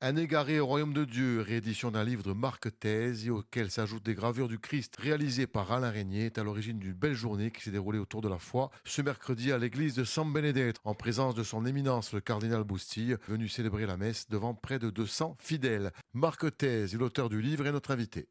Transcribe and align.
Un 0.00 0.14
égaré 0.14 0.60
au 0.60 0.66
royaume 0.66 0.92
de 0.92 1.04
Dieu, 1.04 1.40
réédition 1.40 1.90
d'un 1.90 2.04
livre 2.04 2.22
de 2.22 2.32
Marc 2.32 2.68
Thèse, 2.78 3.28
auquel 3.28 3.68
s'ajoutent 3.68 4.04
des 4.04 4.14
gravures 4.14 4.46
du 4.46 4.60
Christ 4.60 4.94
réalisées 4.96 5.48
par 5.48 5.72
Alain 5.72 5.90
Régnier, 5.90 6.26
est 6.26 6.38
à 6.38 6.44
l'origine 6.44 6.78
d'une 6.78 6.92
belle 6.92 7.16
journée 7.16 7.50
qui 7.50 7.62
s'est 7.62 7.72
déroulée 7.72 7.98
autour 7.98 8.20
de 8.20 8.28
la 8.28 8.38
foi 8.38 8.70
ce 8.84 9.02
mercredi 9.02 9.50
à 9.50 9.58
l'église 9.58 9.96
de 9.96 10.04
San 10.04 10.32
Benedetto, 10.32 10.80
en 10.84 10.94
présence 10.94 11.34
de 11.34 11.42
son 11.42 11.66
éminence 11.66 12.12
le 12.12 12.20
cardinal 12.20 12.62
Boustille, 12.62 13.16
venu 13.26 13.48
célébrer 13.48 13.86
la 13.86 13.96
messe 13.96 14.28
devant 14.28 14.54
près 14.54 14.78
de 14.78 14.88
200 14.88 15.36
fidèles. 15.40 15.90
Marc 16.14 16.56
Thèse, 16.56 16.94
l'auteur 16.94 17.28
du 17.28 17.42
livre, 17.42 17.66
est 17.66 17.72
notre 17.72 17.90
invité. 17.90 18.28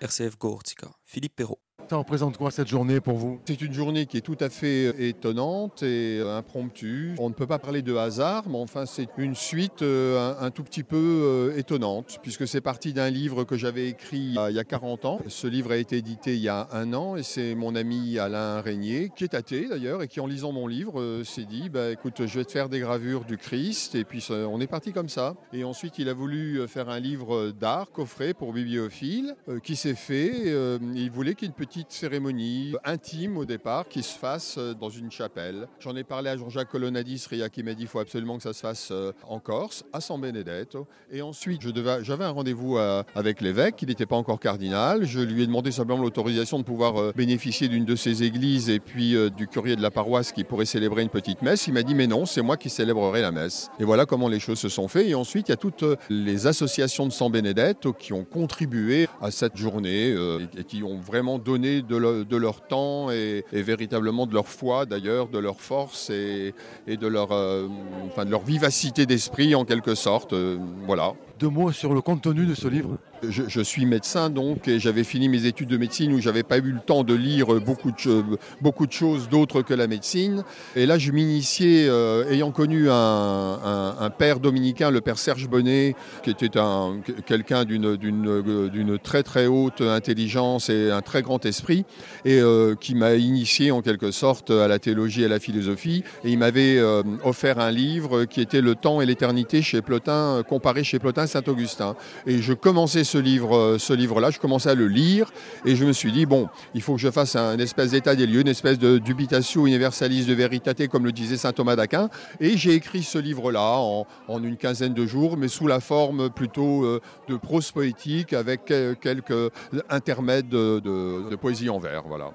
RCF 0.00 0.38
Gortica, 0.38 0.90
Philippe 1.04 1.36
Perrault. 1.36 1.59
Ça 1.90 1.96
représente 1.96 2.36
quoi 2.38 2.52
cette 2.52 2.68
journée 2.68 3.00
pour 3.00 3.16
vous? 3.16 3.40
C'est 3.46 3.60
une 3.60 3.72
journée 3.72 4.06
qui 4.06 4.16
est 4.16 4.20
tout 4.20 4.36
à 4.38 4.48
fait 4.48 4.86
euh, 4.86 5.08
étonnante 5.08 5.82
et 5.82 6.20
euh, 6.20 6.38
impromptue. 6.38 7.16
On 7.18 7.30
ne 7.30 7.34
peut 7.34 7.48
pas 7.48 7.58
parler 7.58 7.82
de 7.82 7.96
hasard, 7.96 8.44
mais 8.48 8.58
enfin 8.58 8.86
c'est 8.86 9.08
une 9.18 9.34
suite 9.34 9.82
euh, 9.82 10.32
un, 10.40 10.52
tout 10.52 10.62
petit 10.62 10.84
peu 10.84 11.52
étonnante, 11.56 12.20
puisque 12.22 12.46
c'est 12.46 12.60
parti 12.60 12.92
d'un 12.92 13.10
livre 13.10 13.42
que 13.42 13.56
j'avais 13.56 13.88
écrit 13.88 14.36
il 14.36 14.54
y 14.54 14.60
a 14.60 14.62
40 14.62 15.04
ans. 15.04 15.18
Ce 15.26 15.48
livre 15.48 15.72
a 15.72 15.78
été 15.78 15.96
édité 15.96 16.36
il 16.36 16.42
y 16.42 16.48
a 16.48 16.68
un 16.70 16.94
an 16.94 17.16
et 17.16 17.24
c'est 17.24 17.56
mon 17.56 17.74
ami 17.74 18.20
Alain 18.20 18.60
Régnier, 18.60 19.10
qui 19.16 19.24
est 19.24 19.34
athée 19.34 19.66
d'ailleurs, 19.68 20.04
et 20.04 20.06
qui 20.06 20.20
en 20.20 20.28
lisant 20.28 20.52
mon 20.52 20.68
livre 20.68 21.24
s'est 21.24 21.44
dit, 21.44 21.70
bah, 21.70 21.90
écoute, 21.90 22.24
je 22.24 22.38
vais 22.38 22.44
te 22.44 22.52
faire 22.52 22.68
des 22.68 22.78
gravures 22.78 23.24
du 23.24 23.36
Christ, 23.36 23.96
et 23.96 24.04
puis 24.04 24.24
on 24.30 24.60
est 24.60 24.68
parti 24.68 24.92
comme 24.92 25.08
ça. 25.08 25.34
Et 25.52 25.64
ensuite 25.64 25.98
il 25.98 26.08
a 26.08 26.14
voulu 26.14 26.68
faire 26.68 26.88
un 26.88 27.00
livre 27.00 27.50
d'art, 27.50 27.90
coffret 27.90 28.32
pour 28.32 28.52
bibliophile, 28.52 29.34
qui 29.64 29.74
s'est 29.74 29.96
fait. 29.96 30.54
il 30.94 31.10
voulait 31.10 31.34
qu'il 31.34 31.50
petite 31.50 31.79
cérémonie 31.88 32.74
intime 32.84 33.36
au 33.36 33.44
départ 33.44 33.88
qui 33.88 34.02
se 34.02 34.18
fasse 34.18 34.56
euh, 34.58 34.74
dans 34.74 34.90
une 34.90 35.10
chapelle. 35.10 35.68
J'en 35.78 35.96
ai 35.96 36.04
parlé 36.04 36.30
à 36.30 36.36
Jean-Jacques 36.36 36.70
Colonadis, 36.70 37.24
Ria 37.28 37.48
qui 37.48 37.62
m'a 37.62 37.72
dit 37.72 37.80
qu'il 37.80 37.88
faut 37.88 37.98
absolument 37.98 38.36
que 38.36 38.42
ça 38.42 38.52
se 38.52 38.60
fasse 38.60 38.88
euh, 38.90 39.12
en 39.28 39.38
Corse, 39.38 39.84
à 39.92 40.00
San 40.00 40.20
Benedetto. 40.20 40.86
Et 41.10 41.22
ensuite, 41.22 41.62
j'avais 42.02 42.24
un 42.24 42.30
rendez-vous 42.30 42.76
euh, 42.76 43.02
avec 43.14 43.40
l'évêque, 43.40 43.76
il 43.82 43.88
n'était 43.88 44.06
pas 44.06 44.16
encore 44.16 44.40
cardinal. 44.40 45.04
Je 45.04 45.20
lui 45.20 45.42
ai 45.42 45.46
demandé 45.46 45.70
simplement 45.70 46.02
l'autorisation 46.02 46.58
de 46.58 46.64
pouvoir 46.64 47.12
bénéficier 47.14 47.68
d'une 47.68 47.84
de 47.84 47.96
ses 47.96 48.22
églises 48.22 48.68
et 48.68 48.80
puis 48.80 49.14
du 49.36 49.46
courrier 49.46 49.76
de 49.76 49.82
la 49.82 49.90
paroisse 49.90 50.32
qui 50.32 50.44
pourrait 50.44 50.64
célébrer 50.64 51.02
une 51.02 51.08
petite 51.08 51.42
messe. 51.42 51.66
Il 51.66 51.74
m'a 51.74 51.82
dit 51.82 51.94
mais 51.94 52.06
non, 52.06 52.26
c'est 52.26 52.42
moi 52.42 52.56
qui 52.56 52.70
célébrerai 52.70 53.22
la 53.22 53.32
messe. 53.32 53.70
Et 53.78 53.84
voilà 53.84 54.06
comment 54.06 54.28
les 54.28 54.40
choses 54.40 54.58
se 54.58 54.68
sont 54.68 54.88
faites. 54.88 55.06
Et 55.06 55.14
ensuite, 55.14 55.48
il 55.48 55.52
y 55.52 55.54
a 55.54 55.56
toutes 55.56 55.84
les 56.08 56.46
associations 56.46 57.06
de 57.06 57.12
San 57.12 57.30
Benedetto 57.30 57.92
qui 57.92 58.12
ont 58.12 58.24
contribué 58.24 59.08
à 59.20 59.30
cette 59.30 59.56
journée 59.56 60.14
et 60.56 60.64
qui 60.64 60.82
ont 60.82 60.98
vraiment 60.98 61.38
donné 61.38 61.69
de, 61.82 62.36
leur 62.36 62.66
temps 62.66 63.10
et, 63.10 63.44
véritablement 63.52 64.26
de 64.26 64.34
leur 64.34 64.48
foi 64.48 64.86
d'ailleurs, 64.86 65.28
de 65.28 65.38
leur 65.38 65.60
force 65.60 66.10
et, 66.10 66.54
de, 66.86 67.06
leur, 67.06 67.32
euh, 67.32 67.66
enfin, 68.06 68.24
de 68.24 68.30
leur 68.30 68.42
vivacité 68.42 69.06
d'esprit 69.06 69.54
en 69.54 69.64
quelque 69.64 69.94
sorte. 69.94 70.32
Euh, 70.32 70.58
voilà. 70.86 71.12
Deux 71.38 71.48
mots 71.48 71.72
sur 71.72 71.94
le 71.94 72.00
contenu 72.00 72.46
de 72.46 72.54
ce 72.54 72.68
livre 72.68 72.98
je, 73.28 73.60
suis 73.60 73.86
médecin 73.86 74.30
donc 74.30 74.68
et 74.68 74.78
j'avais 74.78 75.04
fini 75.04 75.28
mes 75.28 75.46
études 75.46 75.68
de 75.68 75.76
médecine 75.76 76.12
où 76.12 76.20
j'avais 76.20 76.42
pas 76.42 76.58
eu 76.58 76.72
le 76.72 76.80
temps 76.80 77.04
de 77.04 77.14
lire 77.14 77.60
beaucoup 77.60 77.90
de, 77.90 78.24
beaucoup 78.60 78.86
de 78.86 78.92
choses 78.92 79.28
d'autres 79.28 79.62
que 79.62 79.74
la 79.74 79.86
médecine. 79.86 80.44
Et 80.76 80.86
là, 80.86 80.98
je 80.98 81.12
m'initiais, 81.12 81.86
euh, 81.88 82.30
ayant 82.30 82.50
connu 82.50 82.88
un, 82.90 84.10
père 84.18 84.40
dominicain, 84.40 84.90
le 84.90 85.00
père 85.00 85.18
Serge 85.18 85.48
Bonnet, 85.48 85.94
qui 86.22 86.30
était 86.30 86.58
un, 86.58 87.00
quelqu'un 87.26 87.64
d'une 87.64 88.98
très 89.02 89.22
très 89.22 89.46
haute 89.46 89.80
intelligence 89.80 90.68
et 90.68 90.90
un 90.90 91.00
très 91.00 91.22
grand 91.22 91.44
esprit, 91.46 91.84
et 92.24 92.40
euh, 92.40 92.74
qui 92.74 92.94
m'a 92.94 93.14
initié 93.14 93.70
en 93.70 93.82
quelque 93.82 94.10
sorte 94.10 94.50
à 94.50 94.68
la 94.68 94.78
théologie 94.78 95.22
et 95.22 95.26
à 95.26 95.28
la 95.28 95.40
philosophie. 95.40 96.02
Et 96.24 96.30
il 96.30 96.38
m'avait 96.38 96.78
euh, 96.78 97.02
offert 97.24 97.58
un 97.58 97.70
livre 97.70 98.24
qui 98.24 98.40
était 98.40 98.60
Le 98.60 98.74
temps 98.74 99.00
et 99.00 99.06
l'éternité 99.06 99.62
chez 99.62 99.82
Plotin, 99.82 100.42
comparé 100.48 100.84
chez 100.84 100.98
Plotin 100.98 101.26
Saint-Augustin. 101.26 101.96
Et 102.26 102.42
je 102.42 102.52
commençais 102.52 103.04
ce 103.10 103.18
livre, 103.18 103.56
euh, 103.56 103.78
ce 103.78 103.92
livre-là, 103.92 104.30
je 104.30 104.38
commençais 104.38 104.70
à 104.70 104.74
le 104.74 104.86
lire 104.86 105.32
et 105.64 105.74
je 105.74 105.84
me 105.84 105.92
suis 105.92 106.12
dit, 106.12 106.26
bon, 106.26 106.48
il 106.74 106.82
faut 106.82 106.94
que 106.94 107.00
je 107.00 107.10
fasse 107.10 107.36
un 107.36 107.58
espèce 107.58 107.90
d'état 107.90 108.14
des 108.14 108.26
lieux, 108.26 108.40
une 108.40 108.48
espèce 108.48 108.78
de 108.78 108.98
dubitatio 108.98 109.66
universalis 109.66 110.26
de 110.26 110.34
veritate, 110.34 110.86
comme 110.88 111.04
le 111.04 111.12
disait 111.12 111.36
saint 111.36 111.52
Thomas 111.52 111.76
d'Aquin. 111.76 112.08
Et 112.38 112.56
j'ai 112.56 112.74
écrit 112.74 113.02
ce 113.02 113.18
livre-là 113.18 113.78
en, 113.78 114.06
une 114.42 114.56
quinzaine 114.56 114.94
de 114.94 115.06
jours, 115.06 115.36
mais 115.36 115.48
sous 115.48 115.66
la 115.66 115.80
forme 115.80 116.30
plutôt 116.30 116.84
euh, 116.84 117.00
de 117.28 117.36
prose 117.36 117.70
poétique 117.72 118.32
avec 118.32 118.72
quelques 119.00 119.50
intermèdes 119.88 120.48
de, 120.48 121.36
poésie 121.36 121.68
en 121.68 121.78
vers. 121.78 122.04
Voilà. 122.06 122.32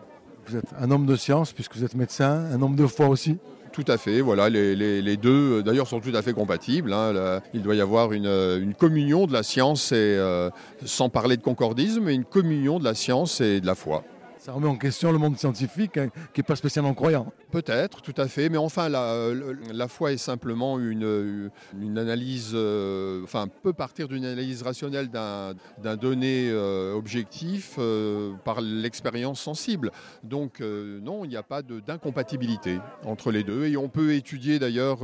Vous 0.47 0.57
êtes 0.57 0.73
un 0.79 0.91
homme 0.91 1.05
de 1.05 1.15
science 1.15 1.53
puisque 1.53 1.75
vous 1.75 1.83
êtes 1.83 1.95
médecin, 1.95 2.45
un 2.51 2.61
homme 2.61 2.75
de 2.75 2.85
foi 2.85 3.07
aussi? 3.07 3.37
Tout 3.75 3.91
à 3.91 3.97
fait, 3.97 4.21
voilà, 4.21 4.47
les, 4.47 5.17
deux 5.17 5.59
euh, 5.59 5.61
d'ailleurs 5.61 5.87
sont 5.87 5.99
tout 5.99 6.15
à 6.15 6.21
fait 6.21 6.31
compatibles. 6.31 6.93
Hein. 6.93 7.41
il 7.53 7.61
doit 7.61 7.75
y 7.75 7.81
avoir 7.81 8.13
une, 8.13 8.73
communion 8.79 9.27
de 9.27 9.33
la 9.33 9.43
science, 9.43 9.91
et, 9.91 9.95
euh, 9.95 10.49
sans 10.85 11.09
parler 11.09 11.35
de 11.35 11.41
concordisme, 11.41 12.07
une 12.07 12.23
communion 12.23 12.79
de 12.79 12.85
la 12.85 12.93
science 12.93 13.41
et 13.41 13.59
de 13.59 13.65
la 13.65 13.75
foi. 13.75 14.05
Ça 14.45 14.51
remet 14.51 14.67
en 14.67 14.75
question 14.75 15.11
le 15.11 15.17
monde 15.17 15.39
scientifique 15.39 15.97
hein, 15.97 16.09
qui 16.31 16.39
n'est 16.39 16.43
pas 16.43 16.55
spécialement 16.55 16.93
croyant. 16.93 17.33
Peut-être, 17.49 18.03
tout 18.03 18.13
à 18.15 18.27
fait, 18.27 18.47
mais 18.47 18.59
enfin 18.59 18.89
la, 18.89 19.31
la 19.73 19.87
foi 19.87 20.11
est 20.11 20.17
simplement 20.17 20.77
une, 20.77 21.49
analyse, 21.97 22.51
euh, 22.53 23.23
enfin 23.23 23.47
peut 23.63 23.73
partir 23.73 24.07
d'une 24.07 24.23
analyse 24.23 24.61
rationnelle 24.61 25.09
d'un 25.09 25.95
donné 25.95 26.49
euh, 26.51 26.93
objectif 26.93 27.77
euh, 27.79 28.33
par 28.43 28.61
l'expérience 28.61 29.41
sensible. 29.41 29.91
Donc 30.23 30.59
non, 30.59 31.25
il 31.25 31.29
n'y 31.29 31.37
a 31.37 31.43
pas 31.43 31.63
d'incompatibilité 31.63 32.79
entre 33.03 33.31
les 33.31 33.43
deux 33.43 33.65
et 33.65 33.77
on 33.77 33.89
peut 33.89 34.13
étudier 34.13 34.59
d'ailleurs, 34.59 34.99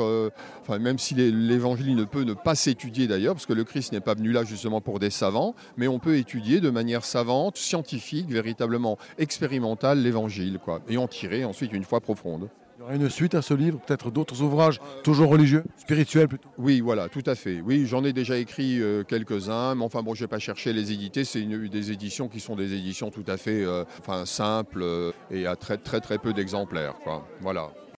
enfin 0.61 0.77
même 0.77 0.99
si 0.99 1.15
l'évangile 1.15 1.95
ne 1.95 2.03
peut 2.03 2.25
ne 2.25 2.33
pas 2.33 2.53
s'étudier 2.53 3.07
d'ailleurs, 3.07 3.33
parce 3.33 3.47
que 3.47 3.53
le 3.53 3.63
Christ 3.63 3.91
n'est 3.91 4.01
pas 4.01 4.13
venu 4.13 4.33
là 4.33 4.43
justement 4.43 4.81
pour 4.81 4.99
des 4.99 5.09
savants, 5.09 5.55
mais 5.77 5.87
on 5.87 5.97
peut 5.97 6.17
étudier 6.17 6.59
de 6.59 6.69
manière 6.69 7.05
savante, 7.05 7.57
scientifique, 7.57 8.29
véritablement 8.29 8.99
expérimental 9.31 9.97
l'évangile, 10.03 10.59
quoi, 10.61 10.81
et 10.89 10.97
en 10.97 11.07
tirer 11.07 11.45
ensuite 11.45 11.71
une 11.71 11.85
foi 11.85 12.01
profonde. 12.01 12.49
Il 12.77 12.81
y 12.81 12.83
aura 12.83 12.95
une 12.95 13.09
suite 13.09 13.33
à 13.33 13.41
ce 13.41 13.53
livre, 13.53 13.79
peut-être 13.79 14.11
d'autres 14.11 14.41
ouvrages, 14.41 14.81
toujours 15.03 15.29
religieux, 15.29 15.63
spirituels 15.77 16.27
plutôt 16.27 16.49
Oui, 16.57 16.81
voilà, 16.81 17.07
tout 17.07 17.23
à 17.25 17.35
fait. 17.35 17.61
Oui, 17.61 17.85
j'en 17.85 18.03
ai 18.03 18.11
déjà 18.11 18.37
écrit 18.37 18.81
euh, 18.81 19.03
quelques-uns, 19.03 19.75
mais 19.75 19.85
enfin 19.85 20.03
bon, 20.03 20.15
je 20.15 20.23
n'ai 20.23 20.27
pas 20.27 20.39
cherché 20.39 20.73
les 20.73 20.91
éditer. 20.91 21.23
C'est 21.23 21.43
des 21.45 21.91
éditions 21.91 22.27
qui 22.27 22.41
sont 22.41 22.57
des 22.57 22.73
éditions 22.73 23.09
tout 23.09 23.23
à 23.25 23.37
fait 23.37 23.63
euh, 23.63 23.85
enfin, 23.99 24.25
simples 24.25 24.81
euh, 24.81 25.11
et 25.29 25.45
à 25.45 25.55
très 25.55 25.77
très 25.77 26.01
très 26.01 26.17
peu 26.17 26.33
d'exemplaires. 26.33 26.95
Voilà. 27.39 27.71